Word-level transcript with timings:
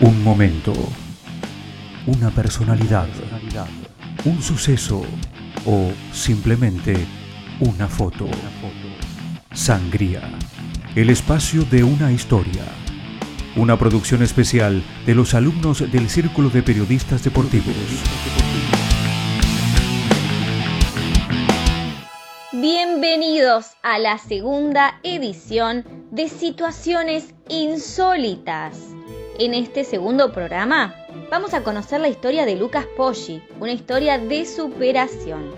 Un 0.00 0.22
momento, 0.22 0.72
una 2.06 2.30
personalidad, 2.30 3.08
un 4.24 4.40
suceso 4.40 5.02
o 5.66 5.90
simplemente 6.12 6.94
una 7.58 7.88
foto. 7.88 8.28
Sangría, 9.52 10.20
el 10.94 11.10
espacio 11.10 11.64
de 11.64 11.82
una 11.82 12.12
historia. 12.12 12.62
Una 13.56 13.76
producción 13.76 14.22
especial 14.22 14.84
de 15.04 15.16
los 15.16 15.34
alumnos 15.34 15.80
del 15.90 16.08
Círculo 16.08 16.48
de 16.48 16.62
Periodistas 16.62 17.24
Deportivos. 17.24 17.74
Bienvenidos 22.52 23.72
a 23.82 23.98
la 23.98 24.18
segunda 24.18 25.00
edición 25.02 25.84
de 26.12 26.28
Situaciones 26.28 27.34
Insólitas. 27.48 28.97
En 29.40 29.54
este 29.54 29.84
segundo 29.84 30.32
programa 30.32 30.96
vamos 31.30 31.54
a 31.54 31.62
conocer 31.62 32.00
la 32.00 32.08
historia 32.08 32.44
de 32.44 32.56
Lucas 32.56 32.86
Poggi, 32.96 33.40
una 33.60 33.70
historia 33.70 34.18
de 34.18 34.44
superación. 34.44 35.52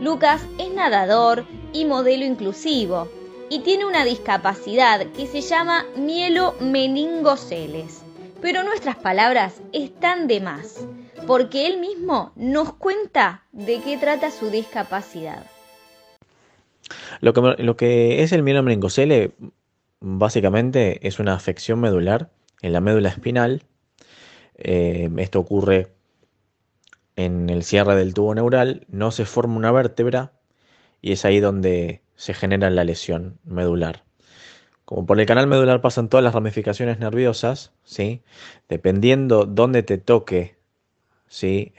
Lucas 0.00 0.42
es 0.58 0.72
nadador 0.72 1.44
y 1.74 1.84
modelo 1.84 2.24
inclusivo 2.24 3.10
y 3.50 3.58
tiene 3.58 3.84
una 3.84 4.06
discapacidad 4.06 5.06
que 5.08 5.26
se 5.26 5.42
llama 5.42 5.84
mielomeningoceles. 5.98 8.04
Pero 8.40 8.62
nuestras 8.62 8.96
palabras 8.96 9.60
están 9.74 10.28
de 10.28 10.40
más, 10.40 10.86
porque 11.26 11.66
él 11.66 11.78
mismo 11.78 12.32
nos 12.36 12.72
cuenta 12.72 13.42
de 13.52 13.82
qué 13.82 13.98
trata 13.98 14.30
su 14.30 14.48
discapacidad. 14.48 15.44
Lo 17.20 17.76
que, 17.76 18.22
es 18.22 18.32
el 18.32 18.42
mielomeningocele 18.42 19.32
básicamente 20.00 21.06
es 21.06 21.18
una 21.18 21.34
afección 21.34 21.80
medular 21.80 22.30
en 22.62 22.72
la 22.72 22.80
médula 22.80 23.08
espinal. 23.08 23.62
Eh, 24.56 25.10
esto 25.18 25.38
ocurre 25.38 25.92
en 27.16 27.50
el 27.50 27.64
cierre 27.64 27.96
del 27.96 28.14
tubo 28.14 28.34
neural, 28.34 28.86
no 28.88 29.10
se 29.10 29.24
forma 29.24 29.56
una 29.56 29.72
vértebra 29.72 30.32
y 31.00 31.12
es 31.12 31.24
ahí 31.24 31.40
donde 31.40 32.02
se 32.14 32.34
genera 32.34 32.70
la 32.70 32.84
lesión 32.84 33.38
medular. 33.44 34.04
Como 34.84 35.04
por 35.04 35.18
el 35.18 35.26
canal 35.26 35.46
medular 35.46 35.80
pasan 35.80 36.08
todas 36.08 36.22
las 36.22 36.34
ramificaciones 36.34 36.98
nerviosas, 36.98 37.72
¿sí? 37.84 38.22
dependiendo 38.68 39.44
dónde 39.44 39.82
te 39.82 39.98
toque 39.98 40.56
¿sí? 41.26 41.72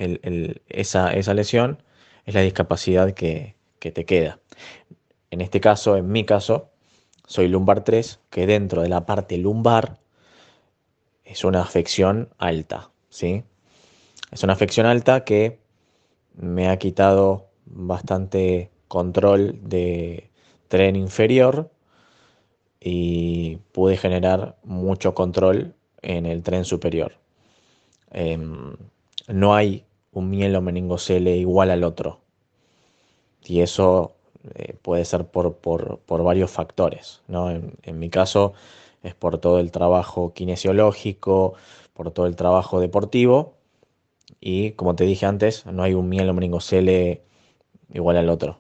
esa, 0.68 1.14
esa, 1.14 1.34
lesión, 1.34 1.82
es 2.26 2.34
la 2.34 2.42
discapacidad 2.42 3.14
que, 3.14 3.56
que 3.80 3.92
te 3.92 4.06
queda. 4.06 4.40
En 5.32 5.42
este 5.42 5.62
caso, 5.62 5.96
en 5.98 6.12
mi 6.12 6.26
caso, 6.26 6.70
soy 7.28 7.48
lumbar 7.48 7.84
3, 7.84 8.20
que 8.30 8.48
dentro 8.48 8.82
de 8.82 8.90
la 8.90 9.06
parte 9.06 9.38
lumbar 9.38 10.00
es 11.28 11.44
una 11.44 11.62
afección 11.62 12.30
alta, 12.38 12.90
¿sí? 13.10 13.44
Es 14.32 14.44
una 14.44 14.54
afección 14.54 14.86
alta 14.86 15.24
que 15.26 15.60
me 16.36 16.70
ha 16.70 16.78
quitado 16.78 17.48
bastante 17.66 18.72
control 18.88 19.60
de 19.64 20.30
tren 20.70 20.96
inferior 20.96 21.70
y 22.80 23.58
pude 23.74 23.98
generar 23.98 24.56
mucho 24.64 25.14
control 25.14 25.74
en 26.02 26.26
el 26.26 26.44
tren 26.44 26.64
superior. 26.64 27.14
Em, 28.12 28.76
no 29.28 29.56
hay 29.56 29.86
un 30.14 30.30
mielo 30.30 30.62
meningocele 30.62 31.36
igual 31.36 31.72
al 31.72 31.84
otro. 31.84 32.22
Y 33.44 33.62
eso 33.62 34.16
eh, 34.56 34.76
puede 34.82 35.04
ser 35.06 35.26
por, 35.26 35.58
varios 36.08 36.52
factores. 36.52 37.22
¿no? 37.28 37.52
en, 37.52 38.00
mi 38.00 38.10
caso, 38.10 38.54
es 39.04 39.16
por 39.16 39.40
todo 39.40 39.60
el 39.60 39.72
trabajo 39.72 40.34
kinesiológico, 40.34 41.56
por 41.94 42.12
todo 42.12 42.26
el 42.26 42.36
trabajo 42.36 42.80
deportivo. 42.80 43.56
Y 44.40 44.72
como 44.72 44.96
te 44.96 45.06
dije 45.06 45.26
antes, 45.26 45.66
no 45.66 45.84
hay 45.84 45.94
un 45.94 46.10
mielo 46.10 46.34
meningocele 46.34 47.24
igual 47.94 48.18
al 48.18 48.30
otro. 48.30 48.60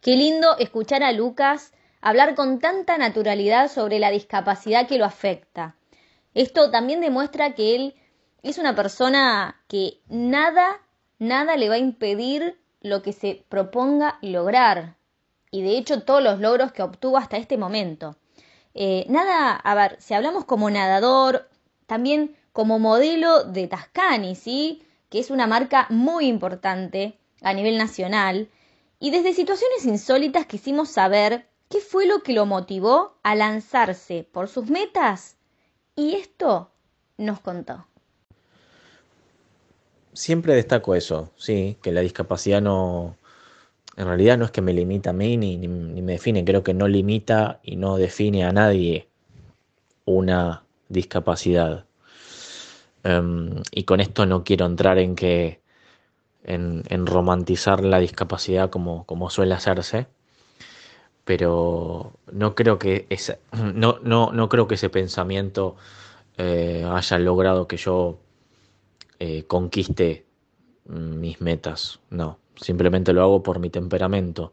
Qué 0.00 0.16
lindo 0.16 0.56
escuchar 0.58 1.02
a 1.02 1.12
Lucas 1.12 1.72
hablar 2.00 2.34
con 2.34 2.58
tanta 2.58 2.98
naturalidad 2.98 3.70
sobre 3.70 3.98
la 3.98 4.10
discapacidad 4.10 4.86
que 4.86 4.98
lo 4.98 5.04
afecta. 5.04 5.76
Esto 6.34 6.70
también 6.70 7.00
demuestra 7.00 7.54
que 7.54 7.74
él 7.74 7.94
es 8.42 8.58
una 8.58 8.74
persona 8.74 9.60
que 9.66 10.00
nada, 10.08 10.80
nada 11.18 11.56
le 11.56 11.68
va 11.68 11.74
a 11.76 11.78
impedir 11.78 12.58
lo 12.80 13.02
que 13.02 13.12
se 13.12 13.44
proponga 13.48 14.18
lograr. 14.22 14.96
Y 15.50 15.62
de 15.62 15.78
hecho 15.78 16.02
todos 16.02 16.22
los 16.22 16.38
logros 16.38 16.72
que 16.72 16.82
obtuvo 16.82 17.16
hasta 17.16 17.36
este 17.36 17.56
momento. 17.56 18.16
Eh, 18.80 19.06
nada, 19.08 19.56
a 19.56 19.74
ver, 19.74 19.96
si 20.00 20.14
hablamos 20.14 20.44
como 20.44 20.70
nadador, 20.70 21.48
también 21.86 22.36
como 22.52 22.78
modelo 22.78 23.42
de 23.42 23.66
Tascani, 23.66 24.36
¿sí? 24.36 24.84
Que 25.08 25.18
es 25.18 25.30
una 25.30 25.48
marca 25.48 25.88
muy 25.90 26.28
importante 26.28 27.18
a 27.42 27.54
nivel 27.54 27.76
nacional. 27.76 28.48
Y 29.00 29.10
desde 29.10 29.32
situaciones 29.32 29.84
insólitas 29.84 30.46
quisimos 30.46 30.90
saber 30.90 31.48
qué 31.68 31.80
fue 31.80 32.06
lo 32.06 32.22
que 32.22 32.34
lo 32.34 32.46
motivó 32.46 33.16
a 33.24 33.34
lanzarse 33.34 34.22
por 34.22 34.46
sus 34.46 34.70
metas. 34.70 35.34
Y 35.96 36.14
esto 36.14 36.70
nos 37.16 37.40
contó. 37.40 37.84
Siempre 40.12 40.54
destaco 40.54 40.94
eso, 40.94 41.32
sí, 41.36 41.76
que 41.82 41.90
la 41.90 42.00
discapacidad 42.00 42.62
no, 42.62 43.16
en 43.98 44.06
realidad 44.06 44.38
no 44.38 44.44
es 44.44 44.52
que 44.52 44.62
me 44.62 44.72
limita 44.72 45.10
a 45.10 45.12
mí 45.12 45.36
ni, 45.36 45.58
me 45.58 46.12
define, 46.12 46.44
creo 46.44 46.62
que 46.62 46.72
no 46.72 46.86
limita 46.86 47.58
y 47.64 47.74
no 47.74 47.96
define 47.96 48.44
a 48.44 48.52
nadie 48.52 49.08
una 50.04 50.62
discapacidad. 50.88 51.84
Em, 53.02 53.60
y 53.72 53.82
con 53.82 53.98
esto 54.00 54.24
no 54.24 54.44
quiero 54.44 54.66
entrar 54.66 54.98
en 54.98 55.16
que 55.16 55.60
en, 56.44 57.06
romantizar 57.06 57.82
la 57.82 57.98
discapacidad 57.98 58.70
como, 58.70 59.04
como, 59.04 59.30
suele 59.30 59.54
hacerse, 59.54 60.06
pero 61.24 62.12
no 62.30 62.54
creo 62.54 62.78
que 62.78 63.06
ese, 63.10 63.40
no, 63.74 63.98
no, 64.04 64.30
no 64.32 64.48
creo 64.48 64.68
que 64.68 64.76
ese 64.76 64.90
pensamiento 64.90 65.74
eh, 66.36 66.86
haya 66.88 67.18
logrado 67.18 67.66
que 67.66 67.78
yo 67.78 68.20
eh, 69.18 69.42
conquiste 69.48 70.27
mis 70.88 71.40
metas, 71.40 72.00
no 72.10 72.38
simplemente 72.60 73.12
lo 73.12 73.22
hago 73.22 73.42
por 73.42 73.58
mi 73.58 73.70
temperamento, 73.70 74.52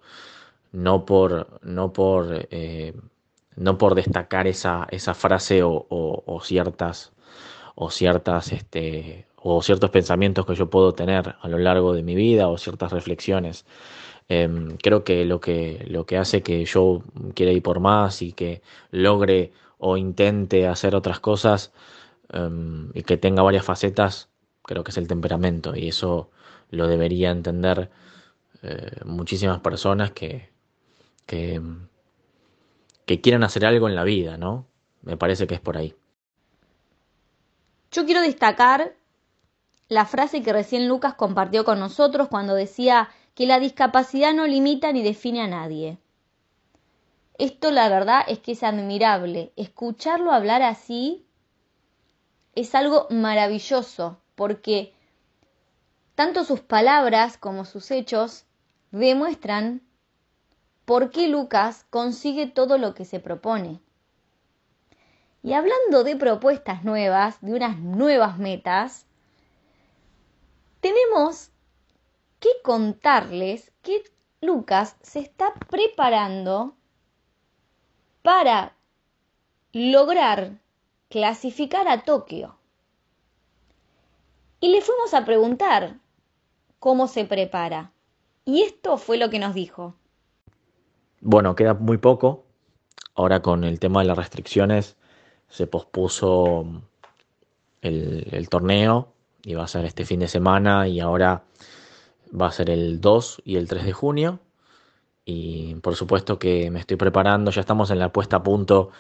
no 0.72 1.06
por, 1.06 1.59
no 1.63 1.94
por, 1.94 2.47
eh, 2.51 2.94
no 3.56 3.78
por 3.78 3.96
destacar 3.96 4.47
esa, 4.47 4.88
esa 4.91 5.13
frase 5.13 5.62
o, 5.63 6.40
ciertas, 6.44 7.13
o 7.75 7.90
ciertas, 7.90 8.51
este, 8.51 9.28
o 9.38 9.62
ciertos 9.62 9.90
pensamientos 9.90 10.46
que 10.46 10.56
yo 10.56 10.69
puedo 10.69 10.94
tener 10.94 11.35
a 11.40 11.47
lo 11.47 11.57
largo 11.57 11.94
de 11.94 12.03
mi 12.03 12.16
vida 12.16 12.47
o 12.47 12.57
ciertas 12.57 12.91
reflexiones. 12.91 13.66
Em, 14.28 14.78
creo 14.78 15.03
que 15.03 15.23
lo, 15.25 15.40
que 15.40 15.85
lo 15.88 16.06
que 16.06 16.17
hace 16.17 16.41
que 16.41 16.66
yo 16.66 17.03
quiera 17.35 17.52
ir 17.52 17.62
por 17.62 17.79
más 17.79 18.22
y 18.23 18.34
que 18.34 18.62
logre 18.91 19.53
o 19.78 19.97
intente 19.97 20.67
hacer 20.67 20.96
otras 20.96 21.19
cosas 21.19 21.73
em, 22.34 22.90
y 22.94 23.03
que 23.03 23.17
tenga 23.17 23.44
varias 23.44 23.66
facetas, 23.66 24.29
creo 24.66 24.84
que 24.84 24.92
es 24.92 24.98
el 24.98 25.08
temperamento 25.08 25.76
y 25.76 25.90
eso 25.90 26.30
lo 26.72 26.88
debería 26.88 27.31
entender 27.31 27.90
eh, 28.64 29.00
muchísimas 29.06 29.59
personas 29.59 30.12
que, 30.12 30.50
que, 31.26 31.62
que 33.06 33.22
quieran 33.22 33.44
hacer 33.44 33.66
algo 33.66 33.88
en 33.88 33.96
la 33.96 34.03
vida, 34.03 34.38
¿no? 34.38 34.66
Me 35.03 35.18
parece 35.18 35.46
que 35.48 35.56
es 35.56 35.62
por 35.62 35.78
ahí. 35.78 35.96
Yo 37.92 38.06
quiero 38.06 38.22
destacar 38.22 38.96
la 39.88 40.06
frase 40.06 40.42
que 40.42 40.52
recién 40.52 40.88
Lucas 40.88 41.14
compartió 41.14 41.64
con 41.64 41.80
nosotros 41.80 42.28
cuando 42.28 42.56
decía 42.56 43.09
que 43.36 43.46
la 43.46 43.59
discapacidad 43.59 44.34
no 44.34 44.47
limita 44.47 44.92
ni 44.92 45.03
define 45.03 45.42
a 45.42 45.47
nadie. 45.47 46.00
Esto 47.38 47.70
la 47.70 47.88
verdad 47.90 48.22
es 48.28 48.40
que 48.40 48.53
es 48.53 48.64
admirable. 48.64 49.53
Escucharlo 49.56 50.32
hablar 50.32 50.64
así 50.64 51.26
es 52.56 52.73
algo 52.73 53.08
maravilloso 53.12 54.17
porque 54.35 54.93
tanto 56.16 56.43
sus 56.43 56.61
palabras 56.61 57.37
como 57.37 57.66
sus 57.66 57.91
hechos 57.91 58.46
demuestran 58.91 59.82
por 60.85 61.09
qué 61.09 61.28
Lucas 61.28 61.85
consigue 61.90 62.47
todo 62.47 62.78
lo 62.78 62.93
que 62.93 63.05
se 63.05 63.20
propone. 63.20 63.79
Y 65.43 65.53
hablando 65.53 66.03
de 66.03 66.16
propuestas 66.16 66.84
nuevas, 66.84 67.40
de 67.41 67.53
unas 67.53 67.78
nuevas 67.79 68.37
metas, 68.37 69.05
tenemos 70.81 71.52
que 72.40 72.49
contarles 72.64 73.72
que 73.81 74.03
Lucas 74.41 74.96
se 75.02 75.20
está 75.20 75.53
preparando 75.70 76.76
para 78.22 78.76
lograr 79.72 80.59
clasificar 81.09 81.88
a 81.88 82.03
Tokio. 82.03 82.58
Y 84.59 84.69
le 84.69 84.81
fuimos 84.81 85.13
a 85.13 85.25
preguntar, 85.25 85.99
cómo 86.85 87.07
se 87.07 87.25
prepara. 87.25 87.91
Y 88.46 88.61
esto 88.61 88.97
fue 88.97 89.17
lo 89.17 89.31
que 89.31 89.40
nos 89.40 89.55
dijo. 89.55 89.96
Bueno, 91.19 91.55
queda 91.55 91.73
muy 91.73 91.97
poco. 91.97 92.46
Ahora 93.16 93.41
con 93.41 93.63
el 93.63 93.79
tema 93.79 94.02
de 94.02 94.07
las 94.07 94.17
restricciones 94.17 94.96
se 95.49 95.66
pospuso 95.66 96.84
el, 97.81 98.47
torneo 98.49 99.13
y 99.41 99.55
va 99.55 99.63
a 99.63 99.67
ser 99.67 99.85
este 99.85 100.05
fin 100.05 100.19
de 100.19 100.28
semana 100.28 100.87
y 100.87 100.99
ahora 100.99 101.43
va 102.40 102.47
a 102.47 102.52
ser 102.52 102.69
el 102.69 103.02
2 103.02 103.41
y 103.46 103.55
el 103.55 103.67
3 103.67 103.85
de 103.85 103.91
junio. 103.91 104.40
Y 105.25 105.73
por 105.75 105.96
supuesto 105.96 106.37
que 106.37 106.69
me 106.69 106.79
estoy 106.79 106.97
preparando, 106.97 107.49
ya 107.49 107.61
estamos 107.61 107.90
en 107.90 107.97
la 107.97 108.13
puesta 108.13 108.37
a 108.37 108.43
punto 108.43 108.91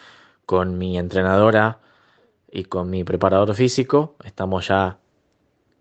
con 0.47 0.79
mi 0.79 0.97
entrenadora 0.97 1.81
y 2.49 2.63
con 2.63 2.89
mi 2.89 3.03
preparador 3.03 3.53
físico. 3.53 4.15
Estamos 4.23 4.69
ya 4.69 4.97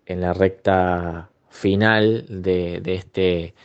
en 0.05 0.21
la 0.21 0.33
recta 0.33 1.29
final 1.49 2.25
de, 2.29 2.81
este 2.85 3.55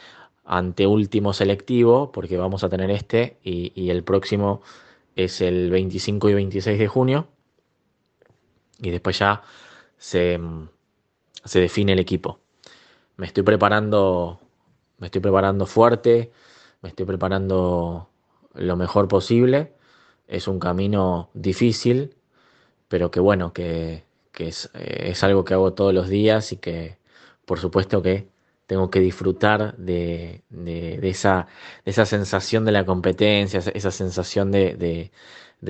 anteúltimo 0.44 1.32
selectivo, 1.32 2.10
porque 2.12 2.36
vamos 2.36 2.64
a 2.64 2.68
tener 2.68 2.90
este 2.90 3.38
y, 3.42 3.90
el 3.90 4.02
próximo 4.04 4.62
es 5.16 5.40
el 5.40 5.70
25 5.70 6.30
y 6.30 6.34
26 6.34 6.78
de 6.78 6.88
junio. 6.88 7.28
Y 8.78 8.90
después 8.90 9.18
ya 9.18 9.42
se, 9.98 10.40
se 11.44 11.60
define 11.60 11.92
el 11.92 11.98
equipo. 11.98 12.40
Me 13.16 13.26
estoy 13.26 13.42
preparando, 13.42 14.40
me 14.98 15.08
estoy 15.08 15.20
preparando 15.20 15.66
fuerte, 15.66 16.32
me 16.80 16.88
estoy 16.88 17.04
preparando 17.04 18.08
lo 18.54 18.76
mejor 18.76 19.08
posible. 19.08 19.74
Es 20.26 20.48
un 20.48 20.58
camino 20.58 21.28
difícil, 21.34 22.14
pero 22.88 23.10
que 23.10 23.20
bueno, 23.20 23.52
que, 23.52 24.04
es, 24.48 24.70
es, 24.74 25.22
algo 25.24 25.44
que 25.44 25.54
hago 25.54 25.72
todos 25.74 25.94
los 25.94 26.08
días 26.08 26.52
y 26.52 26.56
que 26.56 26.98
por 27.44 27.58
supuesto 27.58 28.02
que 28.02 28.28
tengo 28.66 28.88
que 28.90 29.00
disfrutar 29.00 29.76
de, 29.76 30.44
esa, 31.02 31.48
sensación 31.84 32.64
de 32.64 32.70
la 32.70 32.86
competencia, 32.86 33.58
esa 33.58 33.90
sensación 33.90 34.52
de, 34.52 35.10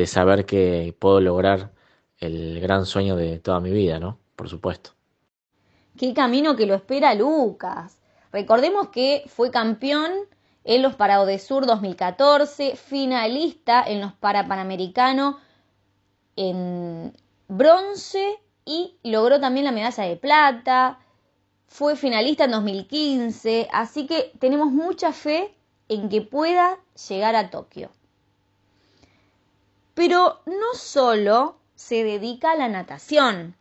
saber 0.04 0.44
que 0.44 0.94
puedo 0.98 1.22
lograr 1.22 1.70
el 2.18 2.60
gran 2.60 2.84
sueño 2.84 3.16
de 3.16 3.38
toda 3.38 3.60
mi 3.60 3.70
vida, 3.70 3.98
¿no? 3.98 4.18
Por 4.36 4.50
supuesto. 4.50 4.90
Qué 5.96 6.12
camino 6.12 6.56
que 6.56 6.66
lo 6.66 6.74
espera 6.74 7.14
Lucas. 7.14 7.98
Recordemos 8.32 8.88
que 8.88 9.24
fue 9.26 9.50
campeón 9.50 10.12
en 10.64 10.82
los 10.82 10.98
de 10.98 11.38
Sur 11.38 11.64
2014, 11.64 12.76
finalista 12.76 13.82
en 13.82 14.02
los 14.02 14.12
Parapanamericanos 14.12 15.36
en 16.36 17.14
bronce 17.48 18.38
y 18.64 18.96
logró 19.02 19.40
también 19.40 19.64
la 19.64 19.72
medalla 19.72 20.04
de 20.04 20.16
plata. 20.16 20.98
Fue 21.66 21.96
finalista 21.96 22.44
en 22.44 22.52
2015, 22.52 23.68
así 23.72 24.06
que 24.06 24.32
tenemos 24.38 24.72
mucha 24.72 25.12
fe 25.12 25.54
en 25.88 26.08
que 26.08 26.22
pueda 26.22 26.78
llegar 27.08 27.36
a 27.36 27.50
Tokio. 27.50 27.90
Pero 29.94 30.40
no 30.46 30.74
solo 30.74 31.56
se 31.74 32.04
dedica 32.04 32.52
a 32.52 32.56
la 32.56 32.68
natación. 32.68 33.54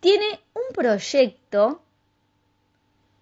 Tiene 0.00 0.40
un 0.54 0.74
proyecto 0.74 1.82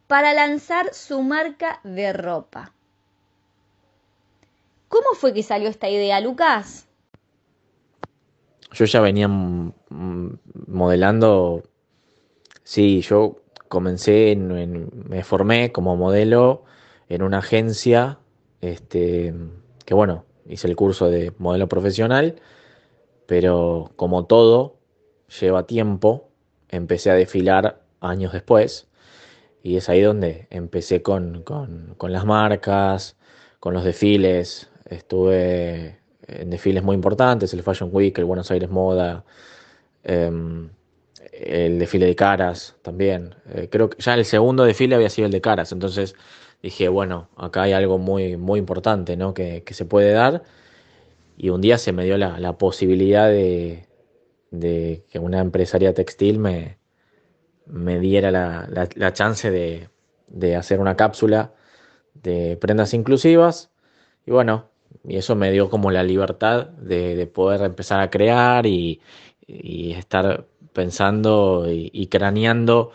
para 0.07 0.33
lanzar 0.33 0.95
su 0.95 1.23
marca 1.23 1.81
de 1.85 2.13
ropa. 2.13 2.73
¿Cómo 4.89 5.15
fue 5.15 5.35
que 5.35 5.43
salió 5.43 5.69
esta 5.69 5.89
idea, 5.89 6.21
Lucas? 6.21 6.87
Yo 8.73 8.85
ya 8.85 9.01
venía 9.01 9.29
modelando, 10.67 11.63
sí, 12.63 13.01
yo 13.03 13.37
comencé, 13.69 14.37
me 14.37 15.23
formé 15.25 15.73
como 15.73 15.97
modelo 15.97 16.65
en 17.09 17.23
una 17.23 17.39
agencia, 17.39 18.19
este, 18.61 19.35
que 19.85 19.95
bueno, 19.95 20.25
hice 20.47 20.69
el 20.69 20.77
curso 20.77 21.11
de 21.11 21.33
modelo 21.39 21.69
profesional, 21.69 22.37
pero 23.27 23.93
como 23.97 24.27
todo 24.27 24.79
lleva 25.41 25.67
tiempo, 25.67 26.29
empecé 26.69 27.11
a 27.11 27.15
desfilar 27.15 27.83
años 28.01 28.33
después 28.33 28.89
y 29.63 29.77
es 29.77 29.89
ahí 29.89 30.01
donde 30.01 30.47
empecé 30.51 31.03
con, 31.03 31.45
las 32.01 32.25
marcas, 32.25 33.17
con 33.61 33.75
los 33.75 33.85
desfiles. 33.85 34.71
Estuve 34.87 35.99
en 36.27 36.51
desfiles 36.51 36.83
muy 36.83 36.95
importantes, 36.95 37.53
el 37.53 37.63
Fashion 37.63 37.91
Week, 37.93 38.17
el 38.19 38.25
Buenos 38.25 38.51
Aires 38.51 38.71
Moda, 38.71 39.25
em, 40.05 40.71
el 41.33 41.79
desfile 41.79 42.07
de 42.07 42.17
caras 42.17 42.77
también. 42.83 43.35
Eh, 43.53 43.69
creo 43.71 43.91
que 43.91 44.01
ya 44.03 44.15
el 44.15 44.25
segundo 44.25 44.65
desfile 44.65 44.95
había 44.95 45.11
sido 45.11 45.27
el 45.27 45.33
de 45.33 45.41
caras, 45.41 45.73
entonces 45.73 46.15
dije, 46.63 46.89
bueno, 46.89 47.29
acá 47.37 47.63
hay 47.63 47.73
algo 47.73 47.99
muy, 47.99 48.37
muy 48.37 48.59
importante 48.59 49.17
¿no? 49.17 49.35
que, 49.35 49.63
se 49.71 49.85
puede 49.85 50.13
dar. 50.13 50.43
Y 51.37 51.51
un 51.51 51.61
día 51.61 51.79
se 51.79 51.93
me 51.93 52.05
dio 52.05 52.19
la, 52.19 52.59
posibilidad 52.59 53.29
de, 53.29 53.87
de 54.51 55.05
que 55.11 55.19
una 55.19 55.41
empresaria 55.41 55.95
textil 55.95 56.39
me, 56.39 56.79
me 57.69 57.99
diera 58.01 58.31
la, 58.31 59.13
chance 59.13 59.51
de, 59.51 60.57
hacer 60.57 60.81
una 60.81 60.97
cápsula 60.97 61.53
de 62.15 62.57
prendas 62.57 62.95
inclusivas. 62.95 63.71
Y 64.27 64.31
bueno, 64.33 64.71
y 65.05 65.17
eso 65.17 65.37
me 65.37 65.51
dio 65.51 65.71
como 65.71 65.91
la 65.91 66.03
libertad 66.03 66.69
de, 66.69 67.27
poder 67.27 67.63
empezar 67.63 68.01
a 68.01 68.11
crear 68.11 68.67
y, 68.67 69.01
estar 69.49 70.47
pensando 70.73 71.67
y, 71.69 72.07
craneando 72.07 72.93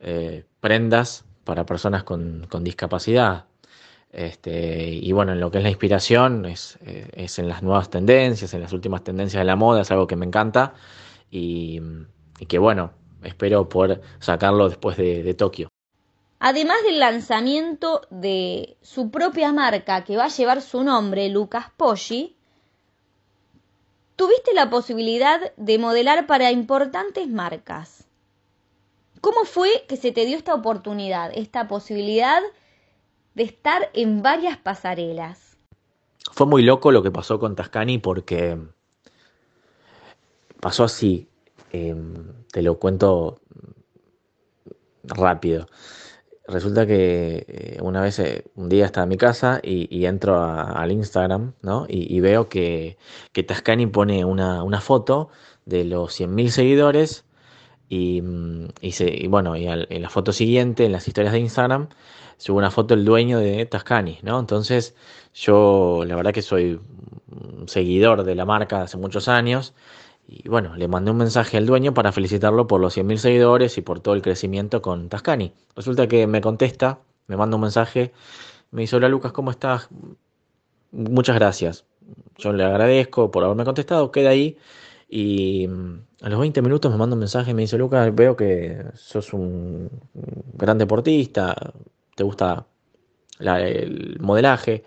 eh, 0.00 0.44
prendas 0.60 1.24
para 1.44 1.66
personas 1.66 2.04
con, 2.04 2.48
discapacidad. 2.60 3.44
Este, 4.10 4.88
y 4.94 5.12
bueno, 5.12 5.32
en 5.32 5.40
lo 5.40 5.50
que 5.50 5.58
es 5.58 5.64
la 5.64 5.70
inspiración 5.70 6.46
es, 6.46 6.78
es, 6.84 7.38
en 7.38 7.48
las 7.48 7.62
nuevas 7.62 7.90
tendencias, 7.90 8.54
en 8.54 8.62
las 8.62 8.72
últimas 8.72 9.04
tendencias 9.04 9.40
de 9.40 9.44
la 9.44 9.56
moda, 9.56 9.82
es 9.82 9.90
algo 9.90 10.06
que 10.06 10.16
me 10.16 10.24
encanta 10.24 10.72
y, 11.30 11.80
y 12.38 12.46
que 12.46 12.58
bueno, 12.58 12.92
espero 13.26 13.68
poder 13.68 14.00
sacarlo 14.18 14.68
después 14.68 14.96
de, 14.96 15.34
Tokio. 15.34 15.68
Además 16.38 16.76
del 16.84 17.00
lanzamiento 17.00 18.02
de 18.10 18.76
su 18.82 19.10
propia 19.10 19.52
marca 19.52 20.04
que 20.04 20.16
va 20.16 20.24
a 20.24 20.28
llevar 20.28 20.60
su 20.62 20.84
nombre, 20.84 21.28
Lucas 21.28 21.66
Poggi, 21.76 22.35
tuviste 24.16 24.54
la 24.54 24.70
posibilidad 24.70 25.54
de 25.56 25.78
modelar 25.78 26.26
para 26.26 26.50
importantes 26.50 27.28
marcas. 27.28 28.04
¿Cómo 29.20 29.44
fue 29.44 29.84
que 29.88 29.96
se 29.96 30.12
te 30.12 30.26
dio 30.26 30.36
esta 30.36 30.54
oportunidad, 30.54 31.30
esta 31.34 31.68
posibilidad 31.68 32.40
de 33.34 33.42
estar 33.42 33.90
en 33.92 34.22
varias 34.22 34.56
pasarelas? 34.56 35.56
Fue 36.32 36.46
muy 36.46 36.62
loco 36.62 36.90
lo 36.90 37.02
que 37.02 37.10
pasó 37.10 37.38
con 37.38 37.54
Tascani 37.54 37.98
porque 37.98 38.58
pasó 40.60 40.84
así. 40.84 41.28
Em, 41.72 42.44
te 42.52 42.62
lo 42.62 42.78
cuento 42.78 43.40
rápido. 45.04 45.66
Resulta 46.48 46.86
que 46.86 47.44
eh, 47.48 47.78
una 47.82 48.00
vez, 48.00 48.18
eh, 48.20 48.44
un 48.54 48.68
día 48.68 48.84
estaba 48.86 49.04
en 49.04 49.08
mi 49.08 49.16
casa 49.16 49.60
y, 49.62 50.06
entro 50.06 50.40
al 50.40 50.92
Instagram, 50.92 51.54
¿no? 51.62 51.86
Y, 51.88 52.20
veo 52.20 52.48
que, 52.48 52.96
que 53.32 53.42
Tascani 53.42 53.86
pone 53.86 54.24
una, 54.24 54.80
foto 54.80 55.30
de 55.64 55.84
los 55.84 56.18
100.000 56.20 56.48
seguidores 56.50 57.24
y, 57.88 58.22
mm, 58.22 58.68
y, 58.80 59.26
bueno, 59.28 59.56
y 59.56 59.66
en 59.66 60.02
la 60.02 60.10
foto 60.10 60.32
siguiente, 60.32 60.84
en 60.86 60.92
las 60.92 61.08
historias 61.08 61.32
de 61.32 61.40
Instagram, 61.40 61.88
sube 62.36 62.58
una 62.58 62.70
foto 62.70 62.94
del 62.94 63.04
dueño 63.04 63.38
de 63.38 63.66
Tascani, 63.66 64.18
¿no? 64.22 64.38
Entonces 64.38 64.94
yo 65.34 66.04
la 66.06 66.16
verdad 66.16 66.32
que 66.32 66.42
soy 66.42 66.80
un 67.28 67.68
seguidor 67.68 68.24
de 68.24 68.34
la 68.34 68.44
marca 68.44 68.82
hace 68.82 68.96
muchos 68.96 69.28
años 69.28 69.74
y 70.28 70.48
bueno, 70.48 70.74
le 70.76 70.88
mandé 70.88 71.10
un 71.12 71.18
mensaje 71.18 71.56
al 71.56 71.66
dueño 71.66 71.94
para 71.94 72.10
felicitarlo 72.12 72.66
por 72.66 72.80
los 72.80 72.96
100.000 72.96 73.16
seguidores 73.18 73.78
y 73.78 73.82
por 73.82 74.00
todo 74.00 74.14
el 74.14 74.22
crecimiento 74.22 74.82
con 74.82 75.08
Tascani. 75.08 75.52
Resulta 75.76 76.08
que 76.08 76.26
me 76.26 76.40
contesta, 76.40 76.98
me 77.28 77.36
manda 77.36 77.56
un 77.56 77.62
mensaje, 77.62 78.12
me 78.72 78.82
dice, 78.82 78.96
hola 78.96 79.08
Lucas, 79.08 79.32
¿cómo 79.32 79.50
estás? 79.52 79.88
Muchas 80.90 81.36
gracias. 81.36 81.84
Yo 82.38 82.52
le 82.52 82.64
agradezco 82.64 83.30
por 83.30 83.44
haberme 83.44 83.64
contestado, 83.64 84.10
queda 84.10 84.30
ahí. 84.30 84.58
Y 85.08 85.68
mm, 85.68 86.00
a 86.22 86.28
los 86.28 86.40
20 86.40 86.60
minutos 86.62 86.90
me 86.90 86.98
manda 86.98 87.14
un 87.14 87.20
mensaje 87.20 87.54
me 87.54 87.62
dice, 87.62 87.78
Lucas, 87.78 88.12
veo 88.14 88.36
que 88.36 88.84
sos 88.94 89.32
un 89.32 89.88
gran 90.54 90.78
deportista, 90.78 91.54
te 92.16 92.24
gusta 92.24 92.66
el 93.38 94.18
modelaje, 94.20 94.84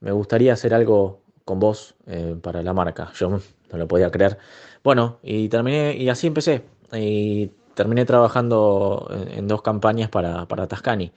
me 0.00 0.12
gustaría 0.12 0.52
hacer 0.54 0.74
algo 0.74 1.20
con 1.44 1.60
vos 1.60 1.94
eh, 2.06 2.36
para 2.42 2.62
la 2.62 2.72
marca. 2.74 3.12
Yo 3.14 3.40
no 3.70 3.78
lo 3.78 3.88
podía 3.88 4.10
creer. 4.10 4.38
Bueno, 4.82 5.18
y 5.22 5.48
terminé, 5.48 5.96
y 5.96 6.08
así 6.08 6.26
empecé. 6.26 6.64
Y 6.92 7.50
terminé 7.74 8.04
trabajando 8.04 9.08
en, 9.30 9.46
dos 9.46 9.62
campañas 9.62 10.08
para, 10.08 10.46
para 10.46 10.66
Tascani. 10.66 11.12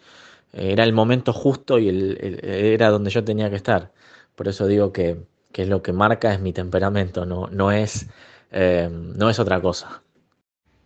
Era 0.54 0.84
el 0.84 0.94
momento 0.94 1.34
justo 1.34 1.80
y 1.80 1.90
el, 1.90 2.40
era 2.44 2.90
donde 2.90 3.10
yo 3.10 3.24
tenía 3.24 3.50
que 3.50 3.56
estar. 3.56 3.92
Por 4.36 4.48
eso 4.48 4.68
digo 4.68 4.92
que, 4.92 5.26
que 5.52 5.66
lo 5.66 5.82
que 5.82 5.94
marca 5.94 6.34
es 6.34 6.40
mi 6.42 6.54
temperamento, 6.54 7.26
no, 7.26 7.48
no, 7.48 7.72
es, 7.72 8.08
eh, 8.52 8.90
no 8.92 9.30
es 9.30 9.40
otra 9.40 9.62
cosa. 9.62 10.04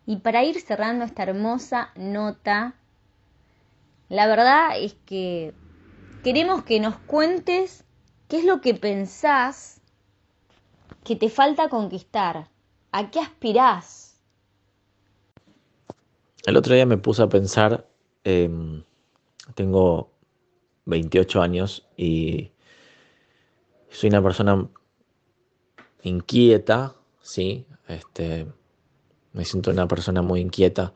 Y 0.05 0.17
para 0.17 0.43
ir 0.43 0.61
cerrando 0.61 1.03
esta 1.03 1.23
hermosa 1.23 1.89
nota, 1.95 2.75
la 4.07 4.27
verdad 4.27 4.77
es 4.77 4.95
que 5.05 5.53
queremos 6.23 6.63
que 6.63 6.79
nos 6.79 6.95
cuentes 6.97 7.85
¿Qué 8.27 8.39
es 8.39 8.45
lo 8.45 8.59
que 8.59 8.73
pensás 8.73 9.74
que 11.05 11.15
te 11.15 11.29
falta 11.29 11.69
conquistar? 11.69 12.49
¿A 12.91 13.11
qué 13.11 13.19
aspirás? 13.19 14.19
El 16.45 16.57
otro 16.57 16.73
día 16.73 16.85
me 16.85 16.97
puse 16.97 17.21
a 17.23 17.29
pensar, 17.29 17.87
em, 18.23 18.83
tengo 19.53 20.09
28 20.85 21.41
años 21.41 21.87
y 21.95 22.51
soy 23.89 24.09
una 24.09 24.21
persona 24.21 24.67
inquieta, 26.01 26.95
sí, 27.21 27.65
este, 27.87 28.47
me 29.33 29.45
siento 29.45 29.71
una 29.71 29.87
persona 29.87 30.21
muy 30.21 30.39
inquieta, 30.39 30.93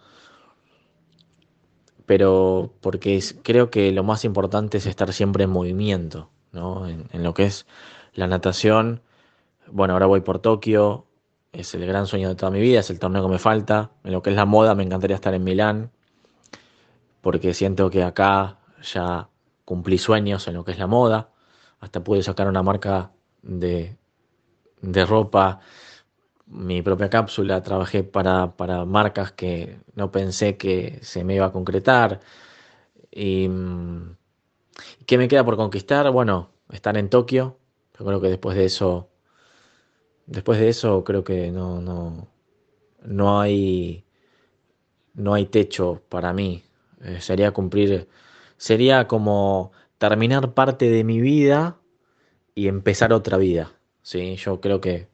pero 2.05 2.73
porque 2.81 3.23
creo 3.43 3.69
que 3.69 3.91
lo 3.91 4.03
más 4.03 4.25
importante 4.25 4.79
es 4.79 4.87
estar 4.87 5.13
siempre 5.13 5.43
en 5.43 5.51
movimiento, 5.51 6.29
¿no? 6.51 6.87
En, 6.87 7.07
en, 7.11 7.23
lo 7.23 7.35
que 7.35 7.45
es 7.45 7.67
la 8.13 8.25
natación. 8.27 9.01
Bueno, 9.71 9.93
ahora 9.93 10.05
voy 10.07 10.21
por 10.21 10.39
Tokio, 10.39 11.05
es 11.51 11.73
el 11.75 11.85
gran 11.85 12.07
sueño 12.07 12.29
de 12.29 12.35
toda 12.35 12.51
mi 12.51 12.59
vida, 12.59 12.79
es 12.79 12.89
el 12.89 12.99
torneo 12.99 13.23
que 13.23 13.29
me 13.29 13.39
falta. 13.39 13.91
En 14.03 14.11
lo 14.11 14.21
que 14.21 14.31
es 14.31 14.35
la 14.35 14.45
moda, 14.45 14.75
me 14.75 14.83
encantaría 14.83 15.15
estar 15.15 15.33
en 15.33 15.43
Milán, 15.43 15.91
porque 17.21 17.53
siento 17.53 17.89
que 17.89 18.03
acá 18.03 18.59
ya 18.81 19.29
cumplí 19.65 19.97
sueños 19.97 20.47
en 20.47 20.55
lo 20.55 20.63
que 20.65 20.71
es 20.71 20.79
la 20.79 20.88
moda. 20.88 21.31
Hasta 21.79 22.03
pude 22.03 22.23
sacar 22.23 22.47
una 22.47 22.63
marca 22.63 23.11
de, 23.41 23.97
de 24.81 25.05
ropa, 25.05 25.59
mi 26.47 26.81
propia 26.81 27.09
cápsula. 27.09 27.61
Trabajé 27.61 28.03
para, 28.03 28.55
para 28.57 28.85
marcas 28.85 29.31
que 29.31 29.79
no 29.95 30.11
pensé 30.11 30.57
que 30.57 30.99
se 31.03 31.23
me 31.23 31.35
iba 31.35 31.45
a 31.47 31.51
concretar. 31.51 32.19
Y, 33.11 33.49
¿Qué 35.05 35.17
me 35.17 35.27
queda 35.27 35.43
por 35.43 35.57
conquistar? 35.57 36.09
Bueno, 36.11 36.49
estar 36.71 36.97
en 36.97 37.09
Tokio. 37.09 37.57
Yo 37.97 38.05
creo 38.05 38.21
que 38.21 38.29
después 38.29 38.55
de 38.57 38.65
eso 38.65 39.09
después 40.29 40.59
de 40.59 40.69
eso 40.69 41.03
creo 41.03 41.24
que 41.24 41.51
no, 41.51 41.81
no, 41.81 42.27
no 43.03 43.41
hay 43.41 44.05
no 45.13 45.33
hay 45.33 45.45
techo 45.45 46.01
para 46.09 46.33
mí. 46.33 46.63
Eh, 47.01 47.19
sería 47.19 47.51
cumplir, 47.51 48.07
sería 48.57 49.07
como 49.07 49.71
terminar 49.98 50.53
parte 50.53 50.89
de 50.89 51.03
mi 51.03 51.19
vida 51.19 51.77
y 52.55 52.67
empezar 52.67 53.12
otra 53.12 53.38
vida. 53.38 53.71
¿sí? 54.01 54.36
Yo 54.38 54.62
creo 54.62 54.79
que 54.79 55.07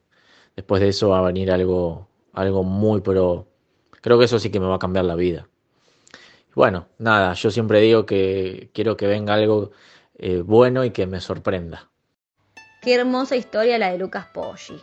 después 0.54 0.80
de 0.80 0.88
eso 0.88 1.08
va 1.08 1.18
a 1.18 1.22
venir 1.22 1.50
algo, 1.50 2.08
algo 2.32 2.62
muy, 2.62 3.00
pero 3.00 3.48
creo 4.00 4.18
que 4.18 4.26
eso 4.26 4.38
sí 4.38 4.50
que 4.50 4.60
me 4.60 4.66
va 4.66 4.76
a 4.76 4.80
cambiar 4.80 5.04
la 5.04 5.16
vida. 5.16 5.48
Bueno, 6.54 6.86
nada, 6.98 7.34
yo 7.34 7.50
siempre 7.50 7.80
digo 7.80 8.06
que 8.06 8.70
quiero 8.72 8.96
que 8.96 9.06
venga 9.06 9.34
algo 9.34 9.72
eh, 10.16 10.40
bueno 10.40 10.84
y 10.84 10.90
que 10.90 11.06
me 11.06 11.20
sorprenda. 11.20 11.90
Qué 12.80 12.94
hermosa 12.94 13.36
historia 13.36 13.78
la 13.78 13.90
de 13.90 13.98
Lucas 13.98 14.26
Poggi. 14.32 14.80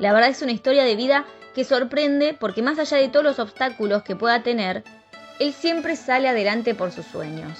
La 0.00 0.14
verdad 0.14 0.30
es 0.30 0.40
una 0.40 0.52
historia 0.52 0.82
de 0.82 0.96
vida 0.96 1.26
que 1.54 1.64
sorprende 1.64 2.34
porque 2.38 2.62
más 2.62 2.78
allá 2.78 2.96
de 2.96 3.10
todos 3.10 3.24
los 3.24 3.38
obstáculos 3.38 4.02
que 4.02 4.16
pueda 4.16 4.42
tener, 4.42 4.82
él 5.38 5.52
siempre 5.52 5.94
sale 5.94 6.26
adelante 6.26 6.74
por 6.74 6.90
sus 6.90 7.04
sueños. 7.04 7.58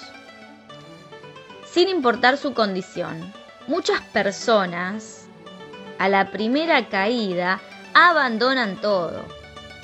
Sin 1.70 1.90
importar 1.90 2.38
su 2.38 2.54
condición, 2.54 3.30
muchas 3.66 4.00
personas 4.00 5.26
a 5.98 6.08
la 6.08 6.30
primera 6.30 6.88
caída 6.88 7.60
abandonan 7.92 8.80
todo. 8.80 9.22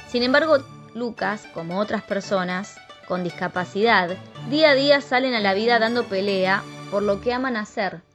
Sin 0.09 0.23
embargo, 0.23 0.65
Lucas, 0.95 1.47
como 1.53 1.79
otras 1.79 2.03
personas 2.05 2.79
con 3.07 3.23
discapacidad, 3.23 4.17
día 4.49 4.71
a 4.71 4.75
día 4.75 5.03
salen 5.03 5.35
a 5.35 5.41
la 5.41 5.53
vida 5.53 5.79
dando 5.79 6.05
pelea 6.05 6.63
por 6.91 7.03
lo 7.03 7.21
que 7.21 7.35
aman 7.35 7.57
hacer 7.57 8.06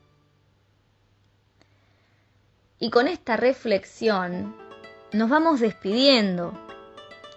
y 2.81 2.89
con 2.89 3.07
esta 3.07 3.38
reflexión 3.38 4.53
nos 5.13 5.29
vamos 5.29 5.59
despidiendo. 5.59 6.51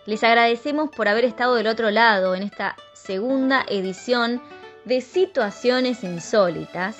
Les 0.06 0.24
agradecemos 0.24 0.90
por 0.90 1.06
haber 1.06 1.26
estado 1.26 1.54
del 1.54 1.66
otro 1.66 1.90
lado 1.90 2.34
en 2.34 2.42
esta 2.42 2.76
segunda 2.94 3.64
edición 3.68 4.42
de 4.86 5.02
Situaciones 5.02 6.02
Insólitas 6.02 6.96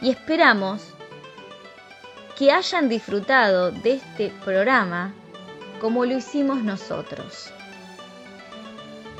y 0.00 0.10
esperamos 0.10 0.82
que 2.38 2.50
hayan 2.50 2.88
disfrutado 2.88 3.70
de 3.70 3.94
este 3.94 4.32
programa 4.42 5.12
como 5.80 6.06
lo 6.06 6.16
hicimos 6.16 6.62
nosotros. 6.62 7.52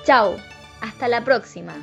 Chao, 0.04 0.36
hasta 0.80 1.08
la 1.08 1.22
próxima. 1.22 1.74